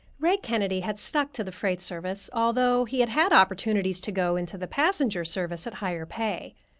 [0.19, 4.35] Ray Kennedy had stuck to the freight service, although he had had opportunities to go
[4.35, 6.55] into the passenger service at higher pay.